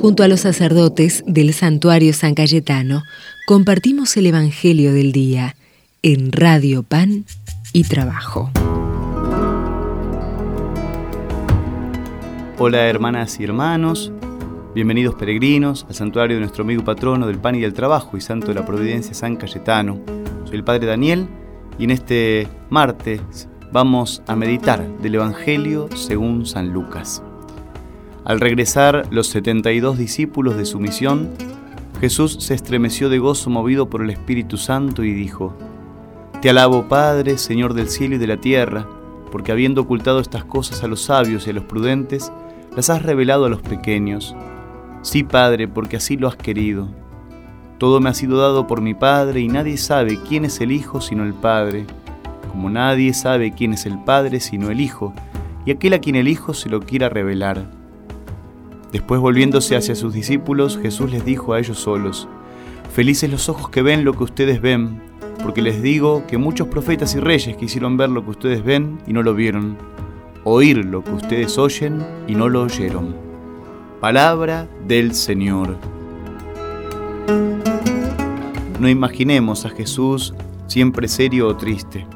[0.00, 3.02] Junto a los sacerdotes del santuario San Cayetano,
[3.48, 5.56] compartimos el Evangelio del Día
[6.02, 7.24] en Radio Pan
[7.72, 8.48] y Trabajo.
[12.58, 14.12] Hola hermanas y hermanos,
[14.72, 18.48] bienvenidos peregrinos al santuario de nuestro amigo patrono del pan y del trabajo y santo
[18.48, 20.00] de la providencia San Cayetano.
[20.44, 21.26] Soy el Padre Daniel
[21.76, 27.20] y en este martes vamos a meditar del Evangelio según San Lucas.
[28.28, 31.30] Al regresar los 72 discípulos de su misión,
[31.98, 35.56] Jesús se estremeció de gozo movido por el Espíritu Santo y dijo,
[36.42, 38.86] Te alabo Padre, Señor del cielo y de la tierra,
[39.32, 42.30] porque habiendo ocultado estas cosas a los sabios y a los prudentes,
[42.76, 44.36] las has revelado a los pequeños.
[45.00, 46.86] Sí, Padre, porque así lo has querido.
[47.78, 51.00] Todo me ha sido dado por mi Padre y nadie sabe quién es el Hijo
[51.00, 51.86] sino el Padre,
[52.50, 55.14] como nadie sabe quién es el Padre sino el Hijo,
[55.64, 57.77] y aquel a quien el Hijo se lo quiera revelar.
[58.92, 62.28] Después volviéndose hacia sus discípulos, Jesús les dijo a ellos solos,
[62.92, 65.00] Felices los ojos que ven lo que ustedes ven,
[65.42, 69.12] porque les digo que muchos profetas y reyes quisieron ver lo que ustedes ven y
[69.12, 69.76] no lo vieron,
[70.44, 73.14] oír lo que ustedes oyen y no lo oyeron.
[74.00, 75.76] Palabra del Señor.
[78.80, 80.34] No imaginemos a Jesús
[80.66, 82.06] siempre serio o triste.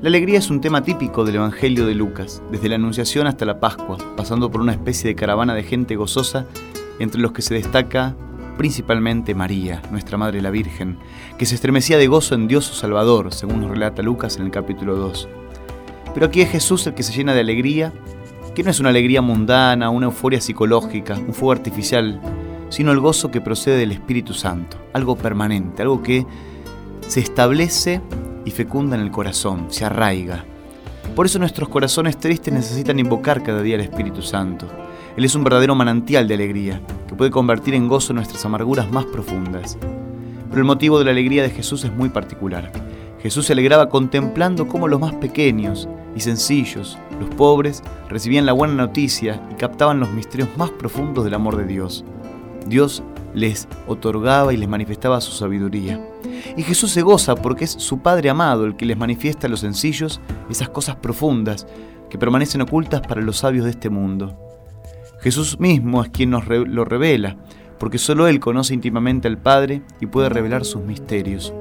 [0.00, 3.58] La alegría es un tema típico del Evangelio de Lucas, desde la Anunciación hasta la
[3.58, 6.46] Pascua, pasando por una especie de caravana de gente gozosa,
[7.00, 8.14] entre los que se destaca
[8.56, 10.98] principalmente María, nuestra Madre la Virgen,
[11.36, 14.52] que se estremecía de gozo en Dios su Salvador, según nos relata Lucas en el
[14.52, 15.28] capítulo 2.
[16.14, 17.92] Pero aquí es Jesús el que se llena de alegría,
[18.54, 22.20] que no es una alegría mundana, una euforia psicológica, un fuego artificial,
[22.68, 26.24] sino el gozo que procede del Espíritu Santo, algo permanente, algo que
[27.00, 28.00] se establece
[28.48, 30.42] y fecunda en el corazón, se arraiga.
[31.14, 34.66] Por eso nuestros corazones tristes necesitan invocar cada día al Espíritu Santo.
[35.18, 39.04] Él es un verdadero manantial de alegría, que puede convertir en gozo nuestras amarguras más
[39.04, 39.76] profundas.
[40.48, 42.72] Pero el motivo de la alegría de Jesús es muy particular.
[43.20, 45.86] Jesús se alegraba contemplando cómo los más pequeños
[46.16, 51.34] y sencillos, los pobres, recibían la buena noticia y captaban los misterios más profundos del
[51.34, 52.02] amor de Dios.
[52.66, 53.02] Dios
[53.34, 56.00] les otorgaba y les manifestaba su sabiduría.
[56.56, 59.60] Y Jesús se goza porque es su Padre amado el que les manifiesta a los
[59.60, 61.66] sencillos esas cosas profundas
[62.10, 64.36] que permanecen ocultas para los sabios de este mundo.
[65.20, 67.36] Jesús mismo es quien nos lo revela,
[67.78, 71.52] porque solo Él conoce íntimamente al Padre y puede revelar sus misterios.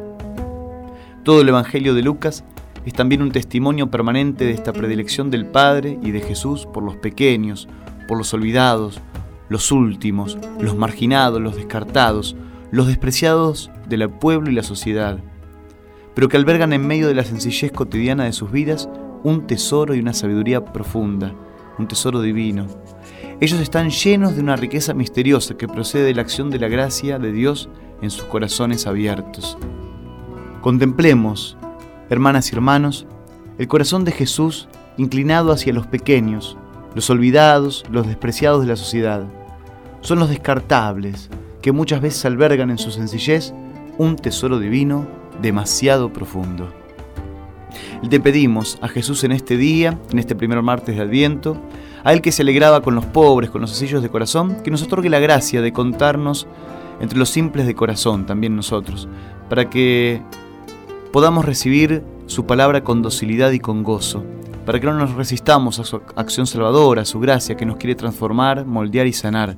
[1.23, 2.43] Todo el Evangelio de Lucas
[2.85, 6.95] es también un testimonio permanente de esta predilección del Padre y de Jesús por los
[6.95, 7.67] pequeños,
[8.07, 9.01] por los olvidados,
[9.49, 12.35] los últimos, los marginados, los descartados,
[12.71, 15.19] los despreciados del pueblo y la sociedad,
[16.13, 18.89] pero que albergan en medio de la sencillez cotidiana de sus vidas
[19.23, 21.33] un tesoro y una sabiduría profunda,
[21.77, 22.67] un tesoro divino.
[23.39, 27.19] Ellos están llenos de una riqueza misteriosa que procede de la acción de la gracia
[27.19, 27.69] de Dios
[28.01, 29.57] en sus corazones abiertos.
[30.61, 31.55] Contemplemos,
[32.09, 33.05] hermanas y hermanos,
[33.57, 36.57] el corazón de Jesús inclinado hacia los pequeños,
[36.95, 39.27] los olvidados, los despreciados de la sociedad.
[40.07, 41.29] Son los descartables,
[41.61, 43.53] que muchas veces albergan en su sencillez
[43.97, 45.05] un tesoro divino
[45.41, 46.71] demasiado profundo.
[48.09, 51.57] Te pedimos a Jesús en este día, en este primer martes de Adviento,
[52.05, 54.81] a Él que se alegraba con los pobres, con los sencillos de corazón, que nos
[54.81, 56.47] otorgue la gracia de contarnos
[57.01, 59.09] entre los simples de corazón, también nosotros,
[59.49, 60.21] para que
[61.11, 64.23] podamos recibir su palabra con docilidad y con gozo,
[64.65, 67.95] para que no nos resistamos a su acción salvadora, a su gracia que nos quiere
[67.95, 69.57] transformar, moldear y sanar,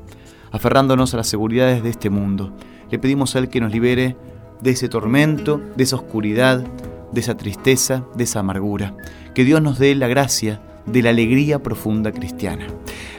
[0.51, 2.53] aferrándonos a las seguridades de este mundo.
[2.89, 4.15] Le pedimos a Él que nos libere
[4.61, 6.65] de ese tormento, de esa oscuridad,
[7.11, 8.95] de esa tristeza, de esa amargura.
[9.33, 12.67] Que Dios nos dé la gracia de la alegría profunda cristiana.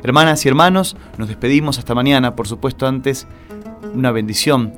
[0.03, 3.27] Hermanas y hermanos, nos despedimos hasta mañana, por supuesto antes
[3.95, 4.73] una bendición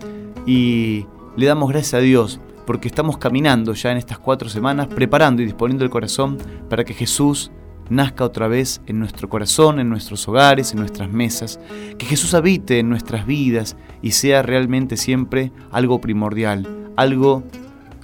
[0.47, 5.43] y le damos gracias a Dios porque estamos caminando ya en estas cuatro semanas, preparando
[5.43, 6.39] y disponiendo el corazón
[6.69, 7.51] para que Jesús
[7.91, 11.61] nazca otra vez en nuestro corazón, en nuestros hogares, en nuestras mesas,
[11.99, 17.43] que Jesús habite en nuestras vidas y sea realmente siempre algo primordial, algo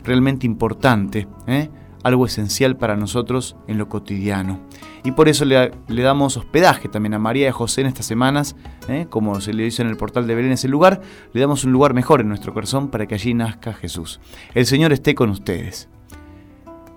[0.05, 1.29] realmente importante.
[1.47, 1.71] ¿eh?
[2.03, 4.61] algo esencial para nosotros en lo cotidiano.
[5.05, 8.57] Y por eso le, damos hospedaje también a María y a José en estas semanas,
[8.89, 9.07] ¿eh?
[9.09, 11.01] como se le dice en el portal de Belén, ese lugar,
[11.33, 14.21] le damos un lugar mejor en nuestro corazón para que allí nazca Jesús.
[14.55, 15.89] El Señor esté con ustedes.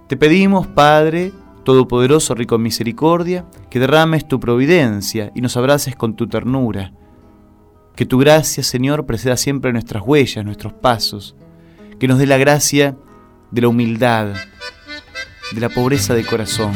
[0.07, 1.31] Te pedimos, Padre,
[1.63, 6.93] Todopoderoso, rico en misericordia, que derrames tu providencia y nos abraces con tu ternura.
[7.95, 11.35] Que tu gracia, Señor, preceda siempre nuestras huellas, nuestros pasos.
[11.99, 12.97] Que nos dé la gracia
[13.51, 14.33] de la humildad,
[15.51, 16.73] de la pobreza de corazón,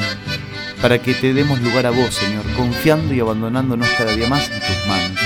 [0.82, 4.60] para que te demos lugar a vos, Señor, confiando y abandonándonos cada día más en
[4.60, 5.20] tus manos.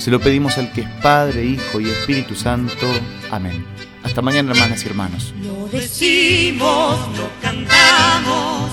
[0.00, 2.86] Se lo pedimos al que es Padre, Hijo y Espíritu Santo.
[3.30, 3.64] Amén.
[4.06, 5.34] Hasta mañana, hermanas y hermanos.
[5.42, 8.70] Lo decimos, lo cantamos,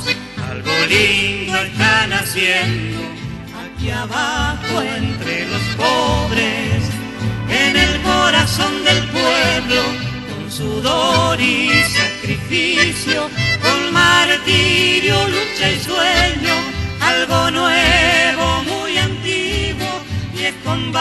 [0.48, 3.00] algo lindo está naciendo
[3.66, 6.84] aquí abajo entre los pobres,
[7.50, 9.82] en el corazón del pueblo,
[10.30, 13.28] con sudor y sacrificio,
[13.64, 16.56] con martirio, lucha y sueño,
[17.02, 20.00] algo nuevo, muy antiguo,
[20.38, 20.92] y es con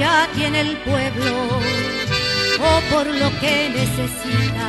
[0.00, 1.60] ya tiene el pueblo
[2.58, 4.68] o por lo que necesita.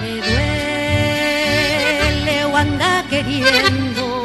[0.00, 4.24] Me duele o anda queriendo,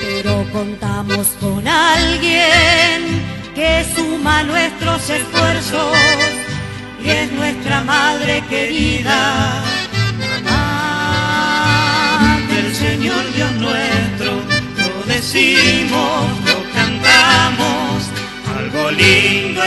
[0.00, 3.22] pero contamos con alguien
[3.54, 5.98] que suma nuestros esfuerzos
[7.04, 9.62] y es nuestra madre querida.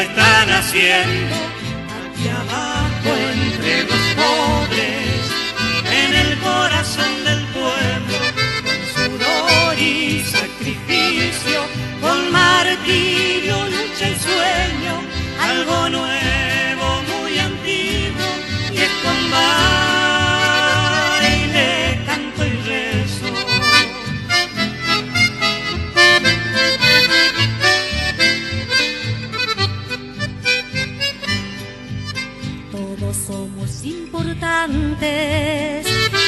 [0.04, 1.53] Están haciendo
[34.66, 35.86] importantes,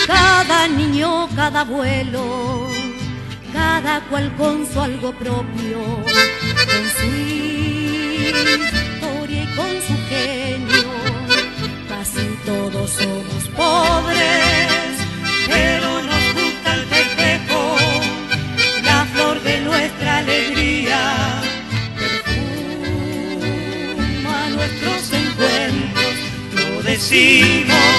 [0.08, 2.68] cada niño, cada abuelo,
[3.54, 7.06] cada cual con su algo propio, con su
[8.26, 10.92] historia y con su genio.
[11.88, 14.98] Casi todos somos pobres,
[15.48, 17.78] pero nos gusta el festejo,
[18.84, 21.42] la flor de nuestra alegría
[21.96, 23.20] perfuma
[24.50, 26.16] nuestros encuentros,
[26.54, 27.95] lo decimos,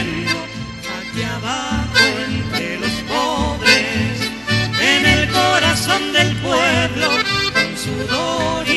[0.00, 1.98] aquí abajo
[2.28, 4.30] entre los pobres,
[4.80, 7.08] en el corazón del pueblo,
[7.52, 8.73] con sudor y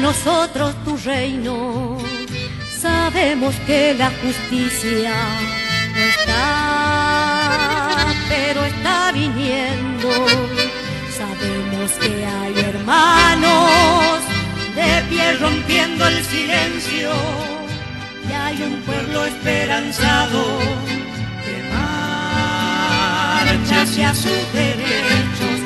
[0.00, 1.98] nosotros tu reino.
[2.80, 5.12] Sabemos que la justicia
[5.94, 10.08] no está, pero está viniendo.
[11.16, 14.22] Sabemos que hay hermanos
[14.74, 17.12] de pie rompiendo el silencio
[18.28, 20.58] y hay un pueblo esperanzado
[21.44, 25.60] que marcha hacia sus derechos.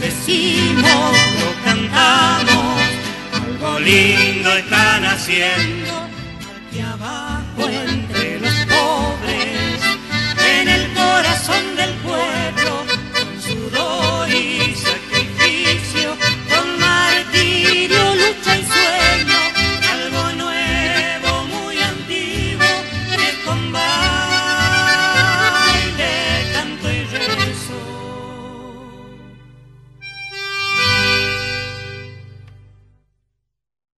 [0.00, 0.61] Decimos,
[3.92, 6.01] lindo están haciendo